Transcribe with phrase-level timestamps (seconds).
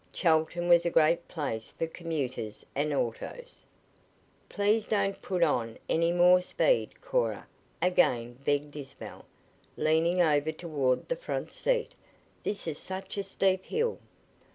[0.11, 3.63] Chelton was a great place for commuters and autos.
[4.49, 7.45] "Please don't put on any more speed, Cora,"
[7.83, 9.25] again begged Isabel,
[9.77, 11.91] leaning over toward the front seat.
[12.41, 13.99] "This is such a steep hill."